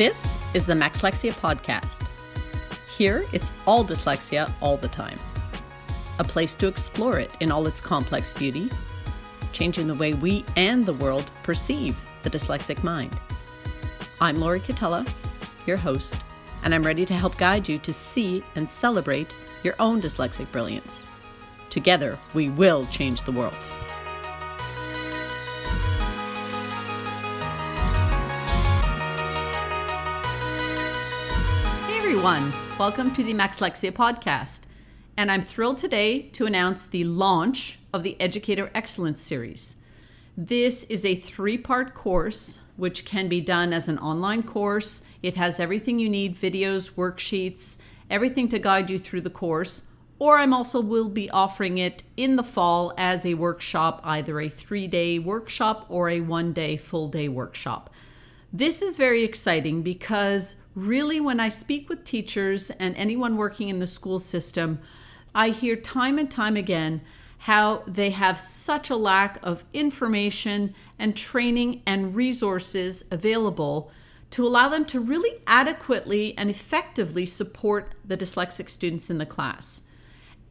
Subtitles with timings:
[0.00, 2.08] This is the Maxlexia Podcast.
[2.88, 5.18] Here, it's all dyslexia all the time.
[6.18, 8.70] A place to explore it in all its complex beauty,
[9.52, 13.14] changing the way we and the world perceive the dyslexic mind.
[14.22, 15.06] I'm Lori Catella,
[15.66, 16.22] your host,
[16.64, 21.12] and I'm ready to help guide you to see and celebrate your own dyslexic brilliance.
[21.68, 23.79] Together, we will change the world.
[32.22, 34.60] Everyone, welcome to the Maxlexia podcast.
[35.16, 39.76] And I'm thrilled today to announce the launch of the Educator Excellence Series.
[40.36, 45.00] This is a three part course which can be done as an online course.
[45.22, 47.78] It has everything you need videos, worksheets,
[48.10, 49.84] everything to guide you through the course.
[50.18, 54.50] Or I'm also will be offering it in the fall as a workshop, either a
[54.50, 57.88] three day workshop or a one day full day workshop.
[58.52, 63.78] This is very exciting because really, when I speak with teachers and anyone working in
[63.78, 64.80] the school system,
[65.34, 67.02] I hear time and time again
[67.38, 73.90] how they have such a lack of information and training and resources available
[74.30, 79.84] to allow them to really adequately and effectively support the dyslexic students in the class.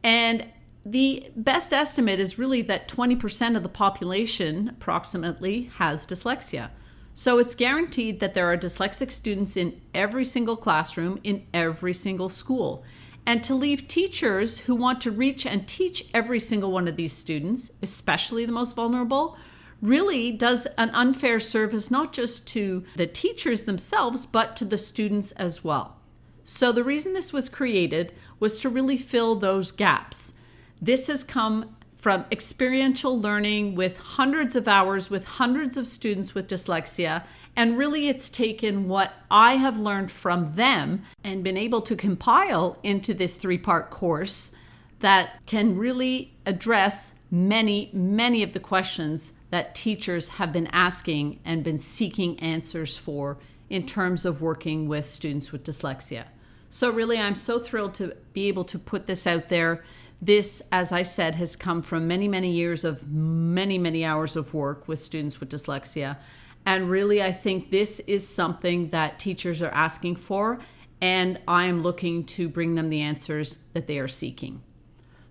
[0.02, 0.46] And
[0.84, 6.70] the best estimate is really that 20% of the population, approximately, has dyslexia.
[7.12, 12.28] So it's guaranteed that there are dyslexic students in every single classroom, in every single
[12.28, 12.84] school
[13.26, 17.12] and to leave teachers who want to reach and teach every single one of these
[17.12, 19.36] students, especially the most vulnerable,
[19.80, 25.32] really does an unfair service not just to the teachers themselves, but to the students
[25.32, 25.96] as well.
[26.44, 30.34] So, the reason this was created was to really fill those gaps.
[30.82, 36.48] This has come from experiential learning with hundreds of hours with hundreds of students with
[36.48, 37.22] dyslexia.
[37.54, 42.78] And really, it's taken what I have learned from them and been able to compile
[42.82, 44.52] into this three part course
[45.00, 51.62] that can really address many, many of the questions that teachers have been asking and
[51.62, 53.36] been seeking answers for
[53.68, 56.24] in terms of working with students with dyslexia.
[56.68, 59.84] So, really, I'm so thrilled to be able to put this out there.
[60.22, 64.52] This, as I said, has come from many, many years of many, many hours of
[64.52, 66.18] work with students with dyslexia.
[66.66, 70.58] And really, I think this is something that teachers are asking for,
[71.00, 74.62] and I am looking to bring them the answers that they are seeking.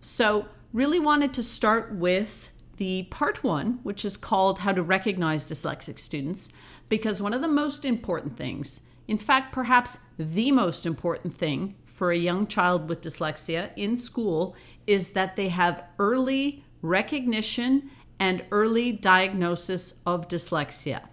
[0.01, 5.45] So, really wanted to start with the part one, which is called How to Recognize
[5.45, 6.51] Dyslexic Students,
[6.87, 12.11] because one of the most important things, in fact, perhaps the most important thing for
[12.11, 14.55] a young child with dyslexia in school
[14.85, 21.07] is that they have early recognition and early diagnosis of dyslexia.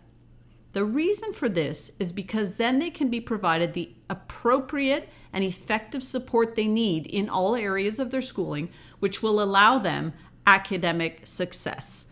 [0.74, 6.02] The reason for this is because then they can be provided the appropriate and effective
[6.02, 8.68] support they need in all areas of their schooling,
[8.98, 10.12] which will allow them
[10.46, 12.08] academic success.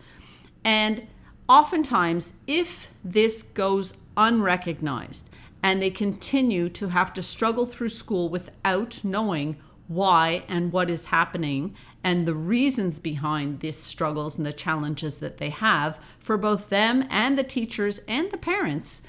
[0.63, 1.05] And
[1.47, 5.29] oftentimes, if this goes unrecognized
[5.65, 11.07] and they continue to have to struggle through school without knowing why and what is
[11.07, 16.69] happening and the reasons behind these struggles and the challenges that they have for both
[16.69, 19.01] them and the teachers and the parents,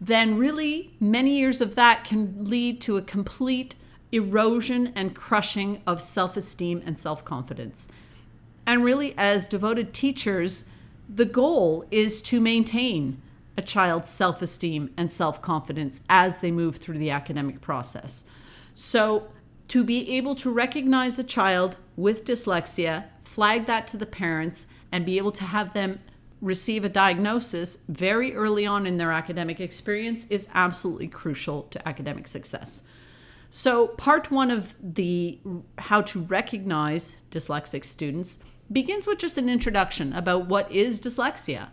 [0.00, 3.74] then really many years of that can lead to a complete
[4.12, 7.88] erosion and crushing of self esteem and self confidence.
[8.64, 10.64] And really, as devoted teachers,
[11.12, 13.20] the goal is to maintain
[13.56, 18.24] a child's self esteem and self confidence as they move through the academic process.
[18.74, 19.28] So,
[19.68, 25.06] to be able to recognize a child with dyslexia, flag that to the parents, and
[25.06, 26.00] be able to have them
[26.40, 32.26] receive a diagnosis very early on in their academic experience is absolutely crucial to academic
[32.26, 32.82] success.
[33.48, 35.38] So, part one of the
[35.78, 38.40] how to recognize dyslexic students
[38.70, 41.68] begins with just an introduction about what is dyslexia.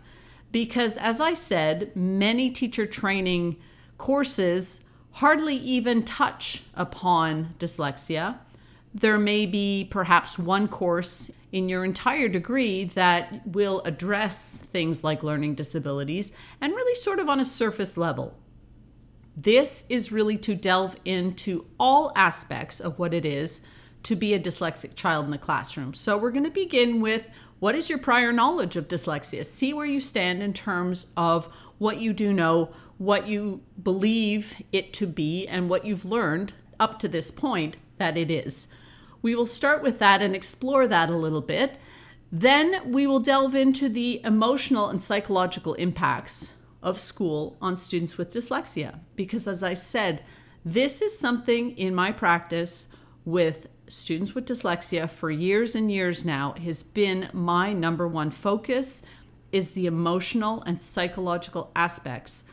[0.52, 3.56] Because, as I said, many teacher training
[3.98, 4.82] courses
[5.12, 8.38] hardly even touch upon dyslexia.
[8.94, 15.22] There may be perhaps one course in your entire degree that will address things like
[15.22, 18.34] learning disabilities and really sort of on a surface level.
[19.36, 23.62] This is really to delve into all aspects of what it is
[24.02, 25.94] to be a dyslexic child in the classroom.
[25.94, 27.28] So, we're going to begin with
[27.62, 29.46] what is your prior knowledge of dyslexia?
[29.46, 31.46] See where you stand in terms of
[31.78, 36.98] what you do know, what you believe it to be, and what you've learned up
[36.98, 38.66] to this point that it is.
[39.22, 41.76] We will start with that and explore that a little bit.
[42.32, 48.32] Then we will delve into the emotional and psychological impacts of school on students with
[48.32, 48.98] dyslexia.
[49.14, 50.24] Because as I said,
[50.64, 52.88] this is something in my practice
[53.24, 59.02] with students with dyslexia for years and years now has been my number one focus
[59.52, 62.44] is the emotional and psychological aspects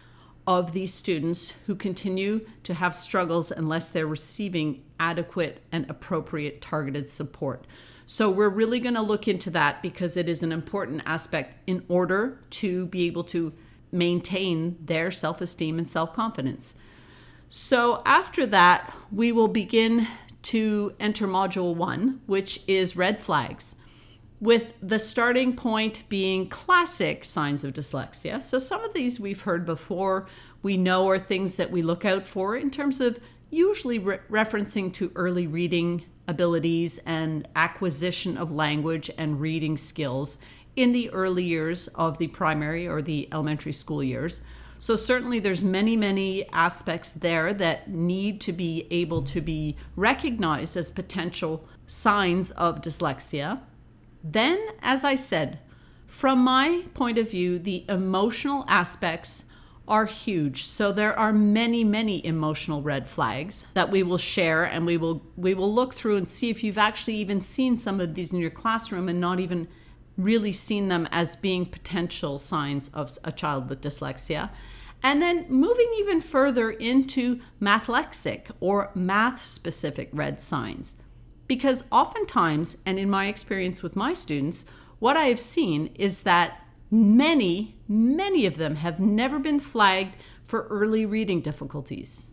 [0.45, 7.09] of these students who continue to have struggles unless they're receiving adequate and appropriate targeted
[7.09, 7.65] support.
[8.05, 11.85] So, we're really going to look into that because it is an important aspect in
[11.87, 13.53] order to be able to
[13.91, 16.75] maintain their self esteem and self confidence.
[17.47, 20.07] So, after that, we will begin
[20.41, 23.75] to enter module one, which is red flags,
[24.39, 28.41] with the starting point being classic signs of dyslexia.
[28.41, 30.27] So, some of these we've heard before,
[30.63, 33.19] we know are things that we look out for in terms of
[33.49, 40.37] usually re- referencing to early reading abilities and acquisition of language and reading skills
[40.75, 44.41] in the early years of the primary or the elementary school years.
[44.79, 50.77] So certainly there's many many aspects there that need to be able to be recognized
[50.77, 53.59] as potential signs of dyslexia.
[54.23, 55.59] Then as I said,
[56.07, 59.45] from my point of view, the emotional aspects
[59.87, 60.63] are huge.
[60.63, 65.21] So there are many many emotional red flags that we will share and we will
[65.35, 68.39] we will look through and see if you've actually even seen some of these in
[68.39, 69.67] your classroom and not even
[70.19, 74.49] really seen them as being potential signs of a child with dyslexia.
[75.01, 80.97] And then moving even further into mathlexic or math specific red signs.
[81.47, 84.65] Because oftentimes, and in my experience with my students,
[84.99, 90.67] what I have seen is that many, many of them have never been flagged for
[90.67, 92.31] early reading difficulties,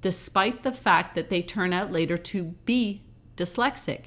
[0.00, 3.04] despite the fact that they turn out later to be
[3.36, 4.06] dyslexic.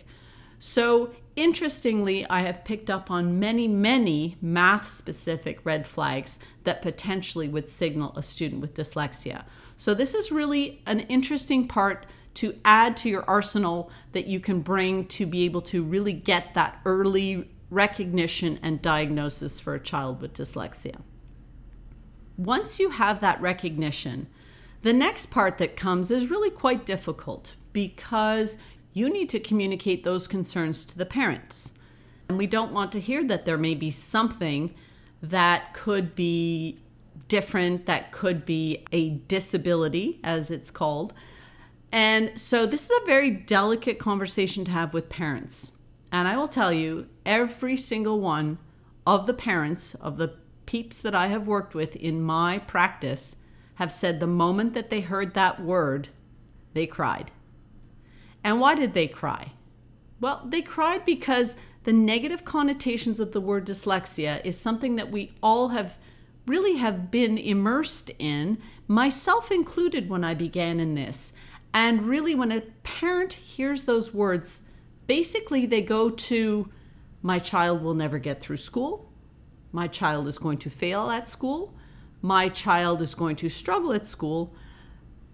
[0.59, 7.47] So Interestingly, I have picked up on many, many math specific red flags that potentially
[7.47, 9.45] would signal a student with dyslexia.
[9.77, 12.05] So, this is really an interesting part
[12.35, 16.53] to add to your arsenal that you can bring to be able to really get
[16.53, 21.01] that early recognition and diagnosis for a child with dyslexia.
[22.37, 24.27] Once you have that recognition,
[24.81, 28.57] the next part that comes is really quite difficult because
[28.93, 31.73] you need to communicate those concerns to the parents.
[32.27, 34.73] And we don't want to hear that there may be something
[35.21, 36.79] that could be
[37.27, 41.13] different, that could be a disability, as it's called.
[41.91, 45.71] And so this is a very delicate conversation to have with parents.
[46.11, 48.57] And I will tell you, every single one
[49.05, 50.35] of the parents of the
[50.65, 53.37] peeps that I have worked with in my practice
[53.75, 56.09] have said the moment that they heard that word,
[56.73, 57.31] they cried.
[58.43, 59.53] And why did they cry?
[60.19, 65.33] Well, they cried because the negative connotations of the word dyslexia is something that we
[65.41, 65.97] all have
[66.45, 68.57] really have been immersed in,
[68.87, 71.33] myself included when I began in this.
[71.73, 74.61] And really, when a parent hears those words,
[75.07, 76.69] basically they go to,
[77.21, 79.11] my child will never get through school.
[79.71, 81.73] My child is going to fail at school.
[82.21, 84.53] My child is going to struggle at school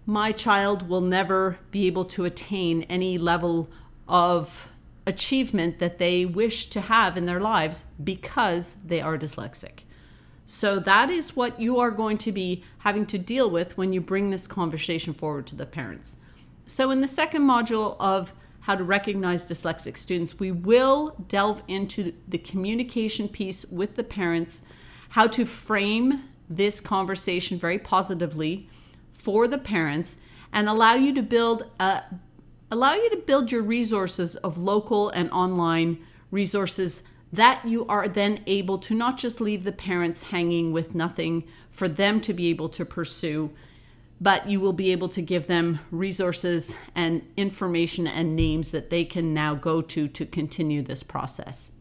[0.07, 3.69] my child will never be able to attain any level
[4.07, 4.71] of
[5.05, 9.81] achievement that they wish to have in their lives because they are dyslexic.
[10.45, 13.99] So that is what you are going to be having to deal with when you
[13.99, 16.15] bring this conversation forward to the parents.
[16.65, 22.13] So, in the second module of how to recognize dyslexic students, we will delve into
[22.27, 24.61] the communication piece with the parents,
[25.09, 28.69] how to frame this conversation very positively
[29.17, 30.17] for the parents
[30.53, 32.03] and allow you to build a,
[32.71, 35.99] allow you to build your resources of local and online
[36.31, 41.43] resources that you are then able to not just leave the parents hanging with nothing
[41.69, 43.51] for them to be able to pursue
[44.19, 49.05] but you will be able to give them resources and information and names that they
[49.05, 51.71] can now go to to continue this process.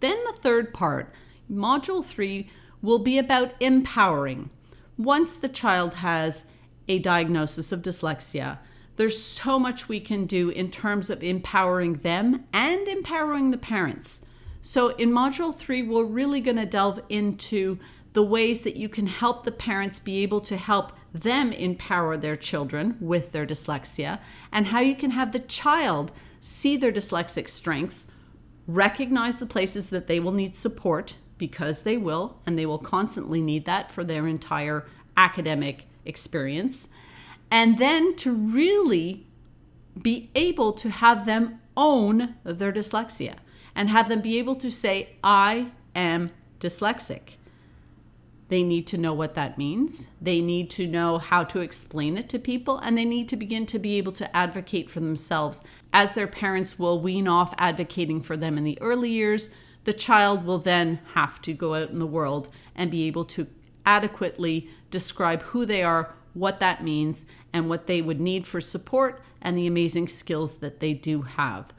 [0.00, 1.12] Then the third part,
[1.50, 2.48] module 3
[2.82, 4.50] will be about empowering
[4.96, 6.46] once the child has
[6.88, 8.58] a diagnosis of dyslexia,
[8.96, 14.24] there's so much we can do in terms of empowering them and empowering the parents.
[14.60, 17.78] So, in Module 3, we're really going to delve into
[18.14, 22.36] the ways that you can help the parents be able to help them empower their
[22.36, 24.20] children with their dyslexia,
[24.52, 28.06] and how you can have the child see their dyslexic strengths,
[28.66, 33.40] recognize the places that they will need support because they will, and they will constantly
[33.50, 36.88] need that for their entire academic experience.
[37.50, 39.26] And then to really
[40.00, 43.34] be able to have them own their dyslexia
[43.74, 47.36] and have them be able to say, I am dyslexic.
[48.48, 50.08] they need to know what that means.
[50.20, 53.66] They need to know how to explain it to people, and they need to begin
[53.66, 55.64] to be able to advocate for themselves.
[55.92, 59.50] As their parents will wean off advocating for them in the early years,
[59.84, 63.46] the child will then have to go out in the world and be able to
[63.86, 69.22] adequately describe who they are, what that means, and what they would need for support
[69.40, 71.72] and the amazing skills that they do have.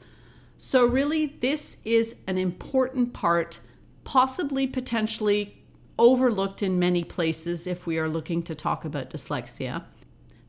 [0.56, 3.60] So, really, this is an important part,
[4.04, 5.58] possibly potentially
[5.98, 9.84] overlooked in many places if we are looking to talk about dyslexia.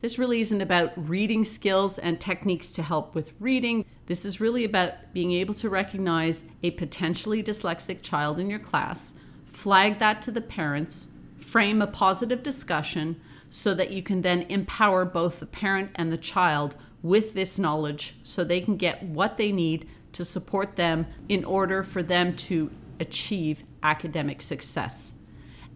[0.00, 3.84] This really isn't about reading skills and techniques to help with reading.
[4.06, 9.14] This is really about being able to recognize a potentially dyslexic child in your class,
[9.44, 15.04] flag that to the parents, frame a positive discussion so that you can then empower
[15.04, 19.50] both the parent and the child with this knowledge so they can get what they
[19.50, 25.16] need to support them in order for them to achieve academic success.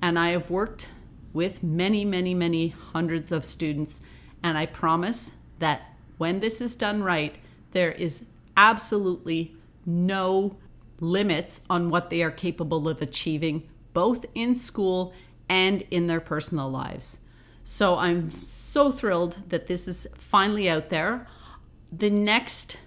[0.01, 0.91] And I have worked
[1.33, 4.01] with many, many, many hundreds of students,
[4.43, 5.83] and I promise that
[6.19, 7.37] when this is done right,
[7.71, 8.25] there is
[8.57, 9.55] absolutely
[9.87, 10.57] no
[11.01, 15.13] limits on what they are capable of achieving, both in school
[15.49, 17.19] and in their personal lives.
[17.65, 21.27] So I'm so thrilled that this is finally out there.
[21.91, 22.79] The next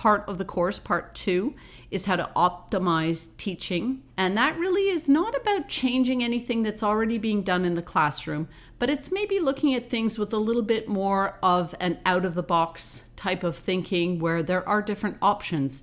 [0.00, 1.54] part of the course, part two,
[1.90, 4.02] is how to optimize teaching.
[4.16, 8.48] And that really is not about changing anything that's already being done in the classroom,
[8.78, 12.34] but it's maybe looking at things with a little bit more of an out of
[12.34, 15.82] the box type of thinking where there are different options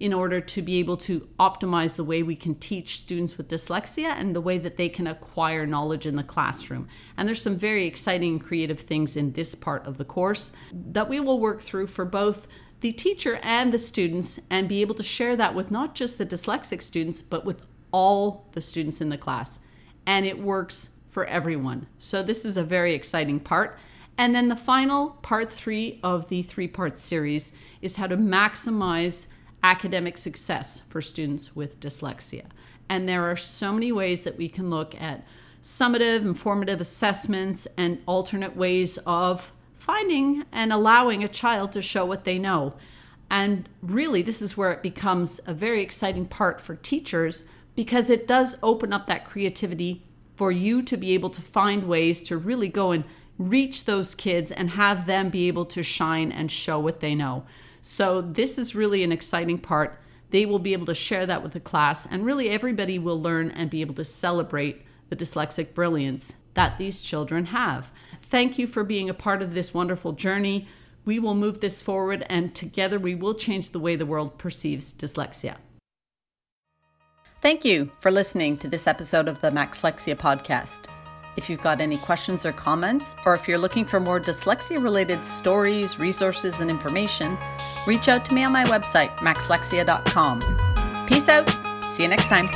[0.00, 4.10] in order to be able to optimize the way we can teach students with dyslexia
[4.10, 6.88] and the way that they can acquire knowledge in the classroom.
[7.16, 11.08] And there's some very exciting and creative things in this part of the course that
[11.08, 12.46] we will work through for both
[12.80, 16.26] the teacher and the students and be able to share that with not just the
[16.26, 19.58] dyslexic students, but with all the students in the class.
[20.06, 21.88] And it works for everyone.
[21.98, 23.78] So this is a very exciting part.
[24.16, 29.26] And then the final part three of the three part series is how to maximize
[29.62, 32.46] academic success for students with dyslexia.
[32.88, 35.26] And there are so many ways that we can look at
[35.62, 42.24] summative, informative assessments, and alternate ways of finding and allowing a child to show what
[42.24, 42.74] they know.
[43.30, 47.44] And really, this is where it becomes a very exciting part for teachers
[47.76, 50.02] because it does open up that creativity
[50.34, 53.04] for you to be able to find ways to really go and
[53.38, 57.44] reach those kids and have them be able to shine and show what they know.
[57.80, 60.00] So, this is really an exciting part.
[60.30, 63.50] They will be able to share that with the class, and really everybody will learn
[63.50, 67.90] and be able to celebrate the dyslexic brilliance that these children have.
[68.20, 70.66] Thank you for being a part of this wonderful journey.
[71.04, 74.92] We will move this forward, and together we will change the way the world perceives
[74.92, 75.56] dyslexia.
[77.40, 80.88] Thank you for listening to this episode of the Maxlexia podcast.
[81.36, 85.24] If you've got any questions or comments, or if you're looking for more dyslexia related
[85.24, 87.38] stories, resources, and information,
[87.88, 90.40] reach out to me on my website, maxlexia.com.
[91.06, 91.48] Peace out.
[91.82, 92.48] See you next time.